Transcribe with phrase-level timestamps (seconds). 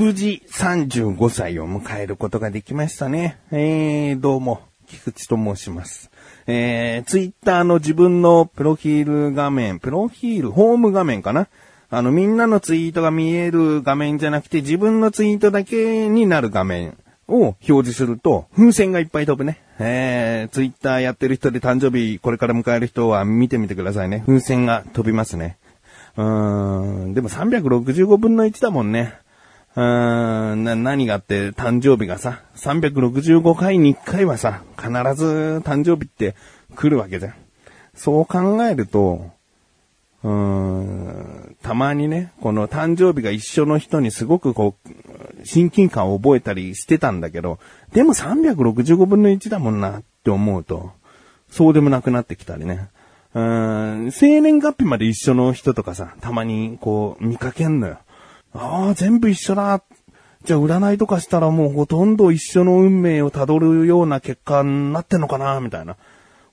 [0.00, 3.36] 無事35歳を迎えることができましたね。
[3.50, 6.10] えー、どうも、菊池と申します。
[6.46, 11.48] えー、ツイッターの自分のプロフィール画面、プロフィール、ホーム画面かな？
[11.90, 16.96] あの、みんなのツイートが見える画面じゃなくて、自分のツイートだけになる画面
[17.28, 19.60] を表示すると、風船がいっぱい飛ぶね。
[19.78, 24.22] えー、ツイッターやってる人で誕生日これから迎える人は見てみてくださいね。
[24.26, 25.58] 風船が飛びますね。
[26.16, 29.12] うーん、でも365分の1だもんね。
[29.76, 36.34] うーん、な、何があって誕生日がさ、365回に1回はさ、必ず誕生日って
[36.74, 37.34] 来るわけじゃん。
[37.94, 39.30] そう考えると、
[40.22, 44.90] うーん、たまにね、この誕生日が一緒の人にすごくこう、
[45.44, 47.58] 親近感を覚えたりしてたんだけど、
[47.92, 50.92] でも365分の1だもんなって思うと、
[51.48, 52.88] そうでもなくなってきたりね。
[53.34, 57.98] うーん、生年月日まで一緒の人とかさ、たまにこう見かけんのよ。
[58.52, 59.82] ああ、全部一緒だ。
[60.44, 65.96] じゃあ占いとかしたらもうほとんど一緒の運命をたどるような結果になってんのかなみたいな。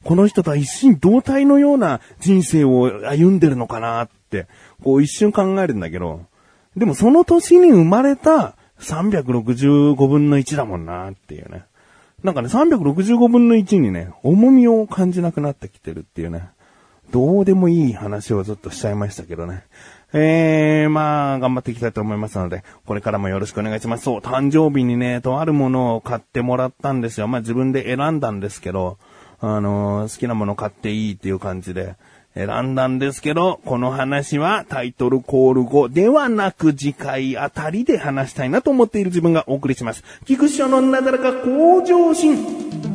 [0.04, 4.48] この人とは一心同体のような人生を歩んでるのかなって、
[4.84, 6.22] こう一瞬考えるんだけど、
[6.76, 11.64] でもその年に生まれた365分の1だもんなっていうね。
[12.24, 16.50] なんかね、365分の1にね、重みを感じなくなってきてるっていうね。
[17.12, 19.64] どうでもいい話をずっとしちゃいましたけどね。
[20.14, 24.04] えー、まあ、頑張っていきたいと思いますので、これからもよろしくお願いします。
[24.06, 27.28] そう、誕生日にね、とあるものを買ってもらったんですよ。
[27.28, 28.98] まあ自分で選んだんですけど、
[29.40, 31.96] あのー好きなもの買っていいっていう感じで
[32.34, 40.04] 選んだんですけど、この話はタイトルコール後ではなく次回あたりで話したいなと思っている自分がお送りします。
[40.26, 42.87] 菊池のなだらか向上心。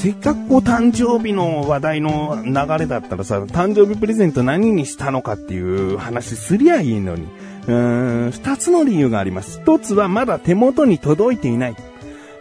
[0.00, 7.24] せっかくこう誕生日の話題の流れだったらさ、誕生日プレゼント何にしたのかっていう話すりゃいいのに。
[7.66, 9.60] うーん、二つの理由があります。
[9.60, 11.76] 一つはまだ手元に届いていない。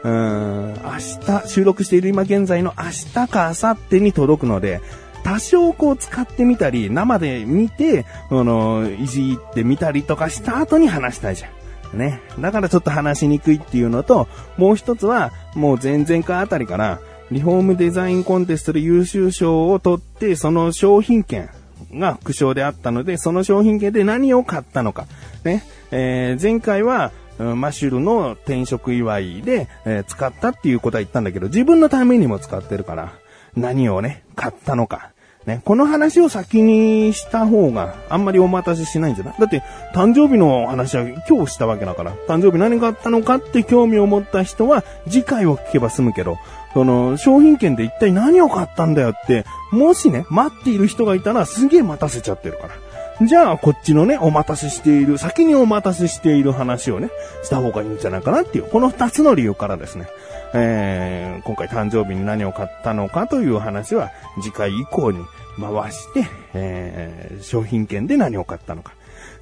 [0.04, 2.92] うーん、明日、収録している今現在の明
[3.26, 4.80] 日か明後日に届くので、
[5.26, 11.50] 多少こう使ってみたり、生で見て、あの、いじってみたりとかした後に話したいじゃ
[11.94, 11.98] ん。
[11.98, 12.22] ね。
[12.40, 21.50] だからちょっと話しにくいっていうのと、もう一つは、もう前々回あたりから、リフォームデザインコンテストで優秀賞を取って、その商品券
[21.94, 25.06] が副賞であったので、その商品券で何を買ったのか。
[25.44, 25.64] ね。
[25.92, 33.14] えー前回は、うんマシュルの転職祝いで、えー使ったっていうことは言ったんだけど、自分のためにも使ってるから、
[33.56, 35.12] 何をね、買ったのか。
[35.46, 39.36] ね、この話を先にした方があんまりお待たせしないんじゃない？
[39.40, 39.64] だって、
[39.96, 46.38] 誕生日の話は今日したわけだから、誕生日何があったのかって興味を持った人は次回を聞けば済むけど、
[46.74, 52.74] その、商品券で一体何を買ったんだよって、もしね、待っている人がいたらすげえ待たせちゃってるから。
[53.22, 57.10] じゃあ、こっちのね、お待たせしている、先にお待たせしている話をね、
[57.44, 60.08] した方がいいんじゃないかなっていう、この二つの理由からですね、
[60.54, 65.20] えー、今回誕生日に何を買ったのかという話は、次回以降に
[65.60, 68.94] 回して、えー、商品券で何を買ったのか。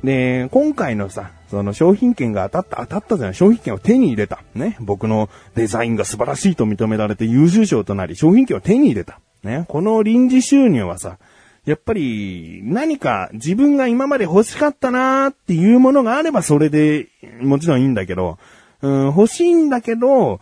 [0.04, 4.40] で、今回のさ、その商品券が当たった、当たったじゃない、商品券を手に入れた。
[4.56, 4.76] ね。
[4.80, 9.20] 僕のデザインが素晴らしいと認められて優秀賞となり、商品券を手に入れた。
[9.44, 9.66] ね。
[9.68, 11.20] この臨時収入はさ、
[11.68, 17.10] やっぱり何か自分が今まで欲しかったなーっていうものがあればそれで
[17.42, 18.40] もちろんいいんだけど、
[18.82, 20.40] うん、欲しいんだけど、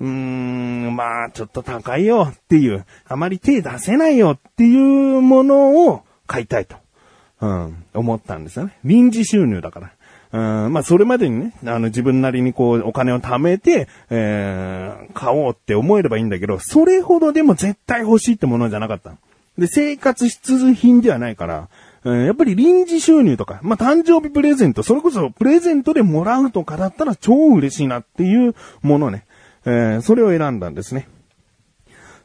[0.00, 6.76] うーん、まあちょっと高いよっていう、あまり手出せないよっていうものを買いたいと。
[7.40, 8.78] うん、思ったんですよね。
[8.84, 9.92] 臨時収入だから。
[10.66, 19.16] うん、まあ、それまでにね、あの、自分なりにこう、お金を貯めて、えー、買おうって思えればいいんだけど、それほどでも絶対欲しいってものじゃなかった。
[19.58, 21.68] で、生活必需品ではないから、
[22.04, 29.26] うんやっぱり臨時収入とか、まあ、誕生日プレゼント、それこそプレゼントでもらうとかだったら超嬉しいなっていうものね。
[29.66, 31.08] えー、それを選んだんですね。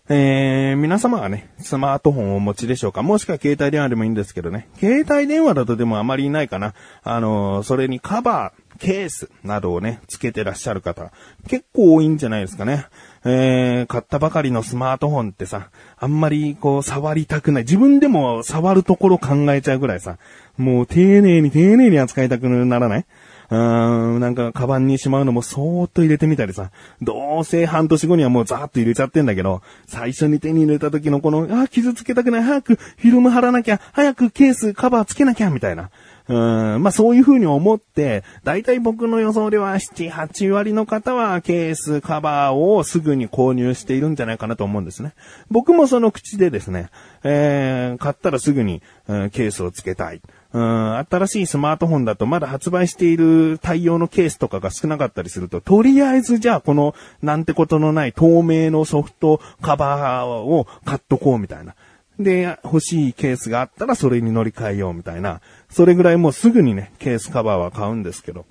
[0.10, 3.02] えー、皆様はね、スマートフォンをお持ちでしょうか？
[3.02, 4.68] もしくは携帯電話でもいいんですけどね。
[4.78, 6.74] 携帯電話だとでもあまりいないかな。
[7.04, 11.12] あのーそれにカバー、ケースなどをね、つけてらっしゃる方、
[11.48, 12.86] 結構多いんじゃないですかね。
[13.26, 17.64] えー、買ったばかりのスマートフォンってさ、あんまりこう触りたくない。
[17.64, 20.18] 自分でも触るところ考えちゃうぐらいさ、
[20.58, 23.06] もう丁寧に丁寧に扱いたくならない？
[23.50, 26.72] うーん、なんか、カバンにしまうのもそーっと入れてみたりさ、
[27.02, 35.92] どうせ半年後にはもうザーッと入れちゃってんだけど、最初に手に入れた時のこの、あ、傷つけたくない、早くフィルム貼らなきゃ、早くケース、カバーつけなきゃ、みたいな。
[36.28, 45.14] うん、まあそういう風に思って、だいたい僕の予想では7、8割の方はケース、カバーをすぐに購入しているんじゃないかなと思うんですね。
[45.50, 46.90] 僕もその口でですね、
[47.24, 50.22] えー、買ったらすぐに、うんケースをつけたい。
[50.54, 61.76] うん、新しいスマートフォンだとまだ発売している対応のケースとかが少なかったりすると、とりあえずじゃあこのなんてことのない透明のソフトカバーを買っとこうみたいな。
[62.20, 65.42] で、欲しいケースがあったらそれに乗り換えようみたいな。
[65.70, 68.46] それぐらいもうすぐにね、ケースカバーは買うんですけど。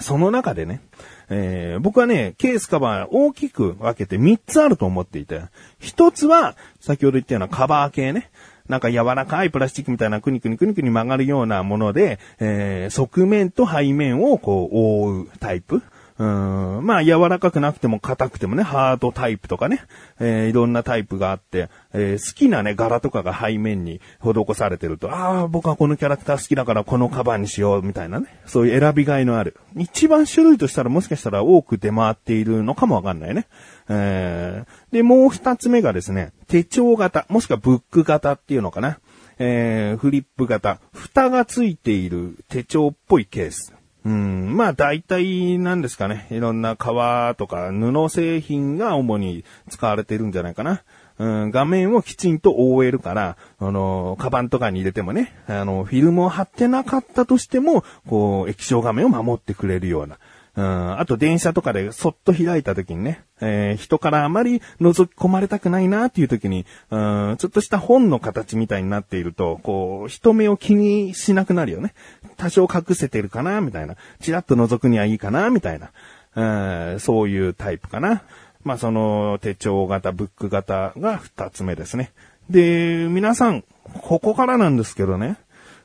[0.00, 0.80] その中でね、
[1.28, 5.42] えー僕はね、ケースカバー大きく分けて3つあると思っていて、
[5.80, 8.30] 1つは、先ほど言ったようなカバー系ね。
[8.68, 15.82] なんか柔らかいプラスチックみたいなクニクニクニクニ曲がるようなもので、えー側面と背面をこう覆うタイプ。
[16.22, 19.82] うんまあ柔らかくなくても硬くてもね、ハードタイプとかね、
[20.20, 29.56] えーいろんなタイプがあって、えー好きなね、柄とかが背面に施されてると、ああ、僕はこのキャラクター好きだからこのカバーにしようみたいなね、そういう選びがいのある。
[29.76, 33.48] 一番種類としたらもしかしたら多く出回っているのかもわかんないね。
[33.88, 39.00] えーで、もう二つ目がですね、手帳型、もしくはブック型っていうのかな。
[39.40, 43.74] えーフリップ型、蓋がついている手帳っぽいケース。
[44.04, 46.26] うん、まあ大体なんですかね。
[46.30, 50.82] いろんな革とか布製品が主に使われているんじゃないかな。
[51.18, 60.18] うん、画面をきちんと覆えるから、あの、カバンとかに入れてもね、あの、フィルムを貼ってなかったとしても、こう、液晶画面を守ってくれるような。
[60.54, 66.96] うん、あと電車とかでそっと開いた時にね、えー人からあまり覗き込まれたくないなっていう時に、う
[67.32, 71.94] ん、ちょっとした本の形みたいになっていると、こう、人目を気にしなくなるよね。
[72.36, 73.96] 多少隠せてるかなみたいな。
[74.20, 75.90] チラッと覗くにはいいかなみたいな。
[76.34, 78.22] うん、そういうタイプかな。
[78.64, 82.12] まあ、その手帳型、ブック型が二つ目ですね。
[82.50, 83.64] で、皆さん、
[84.02, 85.36] ここからなんですけどね。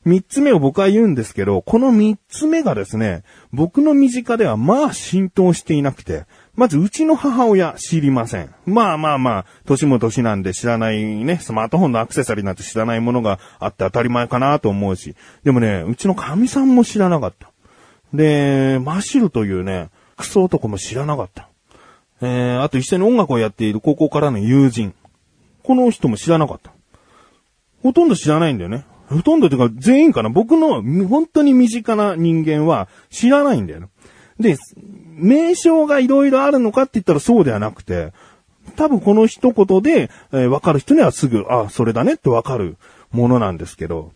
[0.07, 6.25] 三つ目を僕は言うんですけど、この三つ目がですね、僕の身近ではまあ浸透していなくて、
[6.55, 8.49] まずうちの母親知りません。
[8.65, 15.13] まあまあまあ、年も年なんで知らないね、スマートフォンのアクセサリーなんて知らないものがあって当たり前かなと思うし。
[15.43, 17.51] でもね、うちの神さんも知らなかった。
[18.13, 21.49] で、マシルというね、クソ男も知らなかった。
[22.21, 24.95] えー、あと一緒に音楽をやっている高校からの友人。
[25.63, 26.71] この人も知らなかった。
[27.83, 28.85] ほとんど知らないんだよね。
[29.09, 30.29] ほとんどというか全員かな。
[30.29, 33.89] 僕の本当に身近な人間は知らないんだよ。
[34.39, 34.57] で、
[35.15, 38.13] 名称がいろいろあるのかって言ったらそうではなくて、
[38.75, 42.77] 多分この一言で、えーわかる人にはすぐ、あ、それだねってわかる
[43.11, 44.11] ものなんですけど、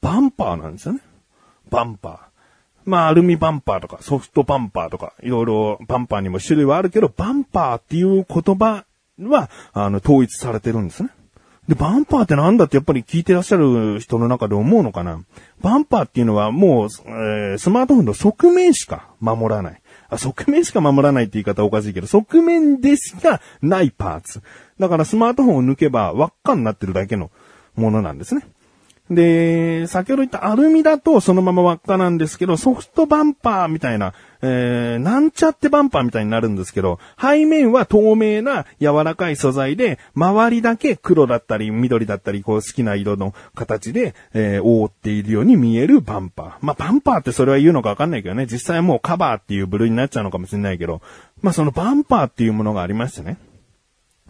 [0.00, 1.00] バンパーなんですよね。
[1.70, 2.18] バンパー。
[2.84, 8.84] まあ、アルミバンパーとか、ソフトバンパーとか、いろいろバンパーにも種類はあるけど、バンパーっていう言葉
[9.20, 11.10] は、あの、統一されてるんですね。
[11.68, 15.20] で、バンパーってなんだってやっぱり聞いてらっしゃる人の中で思うのかな？
[15.62, 19.82] バンパーっていうのはもう、えースマートフォンの側面しか守らない。
[20.08, 24.42] あ、側面しか守らないって言い方おかしいけど、側面でしかないパーツ。
[24.78, 27.30] だからスマートフォンを抜けば輪っかになってるだけの
[27.74, 28.46] ものなんですね。
[29.10, 46.52] で、先ほど言ったアルミだとそのまま輪っかなんですけど、ソフトバンパーみたいな、えー、なんちゃってバンパーみたいになるんですけど、背面は透明な柔らかい素材で、周りだけ黒だったり緑だったり、こう好きな色の形で、えー覆っているように見えるバンパー。
[46.60, 51.00] まあ、バンパーってそれは言うのかわかんないけどね、実際もうカバーっていう部類になっちゃうのかもしれないけど、
[51.42, 53.36] まあ、そのバンパーっていうものがありましてね。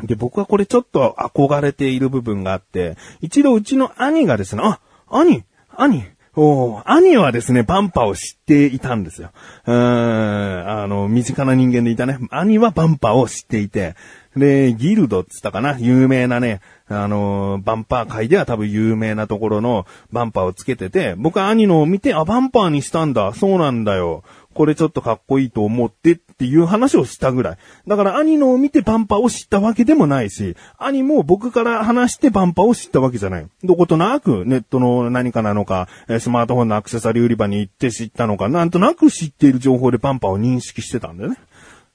[0.02, 5.44] で、僕はこれちょっと憧れている部分があって、一度うちの兄がですね、あ、兄、
[5.76, 6.04] 兄、
[6.38, 9.30] お兄はですね、バンパーを知っていたんですよ。
[9.66, 12.18] うーん、あの、身近な人間でいたね。
[12.30, 13.94] 兄はバンパーを知っていて、
[14.36, 23.32] で、ギルドっつったかな有名なね、あの、バンパー界では多分有名なところのバンパーをつけてて、僕は兄のを見て、あ、バンパーにしたんだ。
[23.32, 24.22] そうなんだよ。
[24.56, 27.58] これちょっとかっこいいと思ってっていう話をしたぐらい。
[27.86, 33.46] だから兄のを見てバンパーを知ったわけでもないし、兄も僕から話してバンパーを知ったわけじゃない。
[33.62, 35.88] どことなくネットの何かなのか、
[36.20, 41.38] スマートフォンのアクセサリー売り場に行って知ったのか、なんとなく知っている情報でバンパーを認識してたんだよね。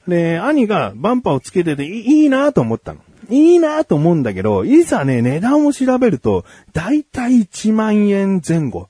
[0.08, 3.00] で、兄がバンパーをつけてていいいなと思ったの。
[3.30, 8.90] いいなと思うんだけど、いざね、値段を調べると、だいたい1万円前後。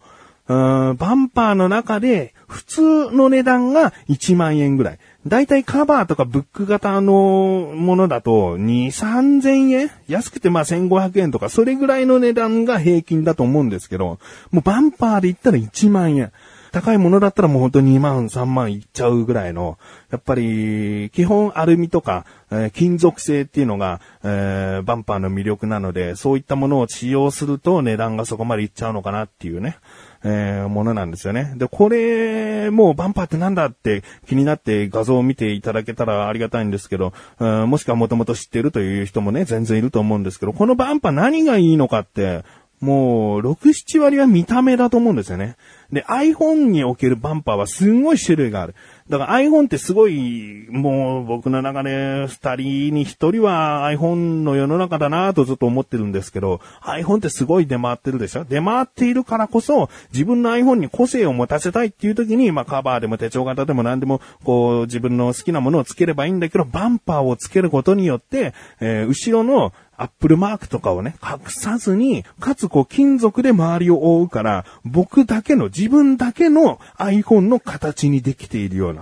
[0.51, 2.81] うんバンパーの中で、普通
[3.11, 4.99] の値段が1万円ぐらい。
[5.25, 9.91] だいたいカバーとかブック型のものだと、2、3000円？
[10.09, 14.19] 安くてまあ1500円とか、それぐらいの値段が平均だと思うんですけど、
[14.51, 16.31] もうバンパーで言ったら1万円。
[16.71, 19.77] 高いものだったらもう本当に2万、3万いっちゃうぐらいの、
[20.09, 29.77] やっぱり、基本アルミとか、えー、金属製っていうのが、えー、バンパーの魅力なので、そういったものを使用すると値段がそこまでいっちゃうのかなっていうね。
[30.23, 31.53] えー、ものなんですよね。
[31.57, 42.43] で、これ、もうバンパーってなんだって気になって画像を見ていただけたらありがたいんですけど、うん、もしくはもともと知ってるという人もね、全然いると思うんですけど、このバンパー何がいいのかって、
[42.81, 45.55] もう、6、7割は見た目だと思うんですよね。
[45.91, 48.73] で、iPhone におけるバンパーはすんごい種類がある。
[49.11, 58.45] だから iPhone ってすごい、もう僕の中で二人に一人は iPhone の世の中だなとずっと思ってるんですけど、iPhone ってすごい出回ってるでしょ？
[58.45, 79.00] 出回っているからこそ、自分の iPhone に個性を持たせたいっていう時に、まあカバーでも手帳型でも何でも、こう自分の好きなものをつければいいんだけど、バンパーをつけることによって、えー、後ろのアップルマークとかをね、隠さずに、かつこう金属で周りを覆うから、僕だけの、自分だけの iPhone の形にできているような。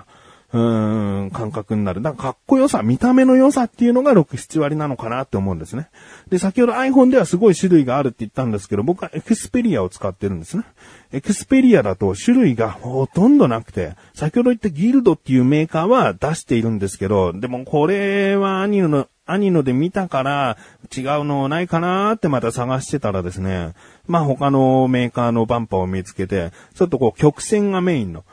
[0.51, 2.01] うーん、感覚になる。
[2.01, 5.89] だからかっこよさ、見た目の良さっていうのが6、7割なのかなって思うんですね。
[6.29, 10.63] で、先ほど iPhone ではすごい種類があるって言ったんですけど、僕はエクスペリアを使ってるんですね。
[11.12, 20.58] エクスペリアだと種類がほとんどなくて、先ほど言ったギルドっていうメーカーは出しているんですけど、でもこれはアニの、アニので見たから
[20.96, 23.74] 違うのないかなーってまた探してたらですね、
[24.08, 28.24] まあ他のメーカーのバンパーを見つけて、ちょっとこう曲線がメインの、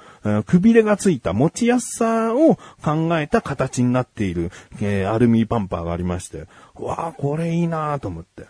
[0.46, 8.46] くびれがついた持ちやすさを考えた形になっている、えー、アルミバンパーがありまして、わあ、これいいなと思って。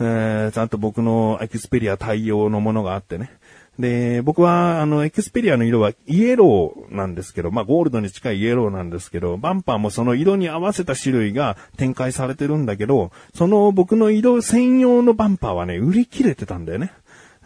[0.00, 3.30] えー、ちゃんと僕のエクスペリア対応のものがあってね。
[3.78, 16.92] で、僕は、あの、エクスペリアの色はイエローなんですけど、まあ、ゴールドに近いイエローなんですけど、バンパーもその色に合わせた種類が展開されてるんだけど、その僕の色専用のバンパーはね、売り切れてたんだよね。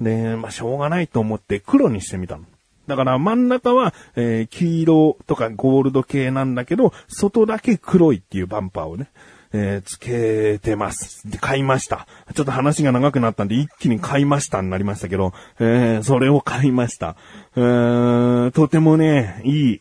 [0.00, 2.44] で、まあ、しょうがないと思って黒にしてみたの。
[2.92, 9.08] だから真ん中は、えー、黄色とかゴールド系なんだけど、外だけ黒いっていうバンパーをね、
[9.54, 11.30] えー、つけてます。
[11.30, 12.06] で、買いました。
[12.34, 17.16] ちょっと話が長くなったんで一気に買いましたになりましたけど、えー、それを買いました。
[17.56, 19.80] えー、とてもね、いい。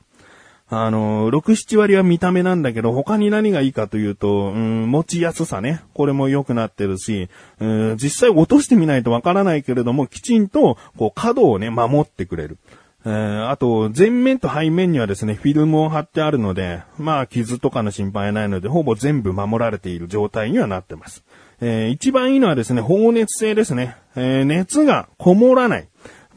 [0.73, 5.81] あの、6、7割は見た目なんだけど、他に何がいいかというと、うん、持ちやすさね。
[5.93, 7.27] これも良くなってるし、
[7.59, 12.57] うん、実際落としてみないとわからないけれども、きちんと、こう、角をね、守ってくれる。
[13.03, 21.23] えー、あと、前面と背面にはですね、フィルムを貼ってあるので、まあ、傷とかの心配はないので、ほぼ全部守られている状態にはなってます。
[21.61, 23.95] えー、一番いいのはですね、放熱性ですね。
[24.15, 25.87] えー、熱がこもらない。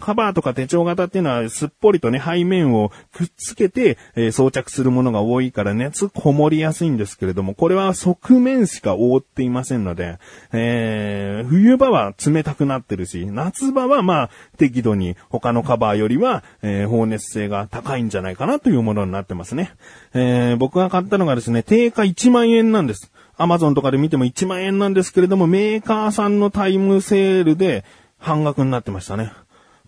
[0.04, 10.18] カバーとか手帳型っていうのはすっぽりとね、背面をくっつけて、えー、装着するものが多いから熱こもりやすいんですけれども、これは側面しか覆っていませんので、
[10.52, 19.72] えー、冬場は冷たくなってるし、夏場はまあ、適度に他のカバーよりは、えー、放熱性が高いんじゃないかなというものになってますね。
[20.12, 23.10] えー、僕が買ったのがですね、定価1万円なんです。
[23.38, 27.86] アマゾンとかで見ても1万円なんですけれども、メーカーさんのタイムセールで
[28.18, 29.32] 半額になってましたね。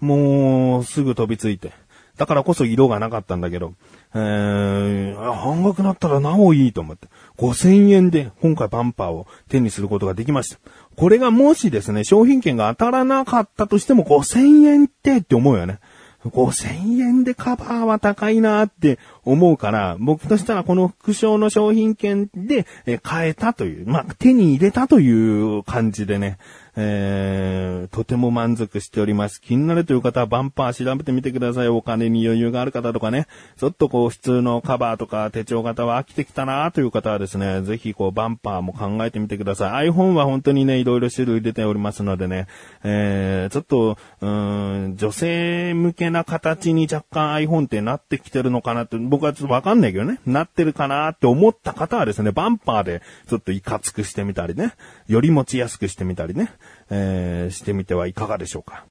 [0.01, 1.73] もう、すぐ飛びついて。
[2.17, 3.75] だからこそ色がなかったんだけど、
[4.15, 10.59] えー、半額なったらなおいいと思って、5000円で今回バンパーを手にすることができました。
[10.97, 15.79] これがもしですね、商品券が当たらなかったとしても5000円ってって思うよね。
[16.25, 26.39] 5000円でカバーは高いなって思うから、僕としたらこの副賞の商品券でえ買えたという、まあ、手に入れたという感じでね、
[26.79, 29.41] えー、とても満足しております。
[29.41, 31.69] 気になるという方はバンパー調べてみてください。
[31.69, 39.89] お金に余裕がある方とかね、ちょっとこう普通のカバーとか手帳型は飽きてきたなという方はですね、ぜひこうバンパーも考えてみてください。
[39.89, 42.47] iPhone は本当にね、いろいろ種類出ておりますのでね、
[42.85, 54.75] えー、ちょっと、うん、女性向けな形に若干 iPhone ってなってきてるのかなって、僕はちょっとわかんないけどね、なってるかなって思った方はですね、バンパーでちょっといかつくしてみたりね、
[55.09, 56.53] より持ちやすくしてみたりね、
[56.91, 58.85] えー、してみてはいかがでしょうか。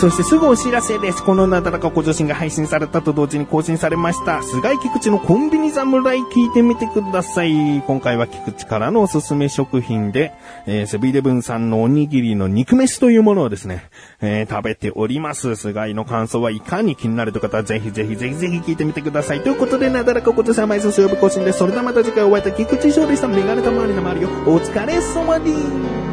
[0.00, 1.22] そしてすぐお知らせです。
[1.22, 4.42] このなだらかご女子が配信されたと同時に更新されました。
[4.42, 7.82] 菅井菊池のコンビニ侍聞いてみてください。
[7.86, 10.32] 今回は菊池からのおすすめ食品で、
[10.64, 13.90] えー、セブンイレブンさんのおにぎりの肉飯というものをですね、
[14.22, 15.54] えー、食べております。
[15.54, 19.42] 菅井の感想はいかに気になるという方はぜひぜひぜひぜひ聞いてみてください。
[19.42, 21.58] ということで、なだらかご女子は毎週曜日更新です。
[21.58, 23.28] それではまた次回お会いいた菊池翔でした。
[23.28, 24.30] メガネたまわりの周りよ。
[24.46, 26.09] お疲れ様です。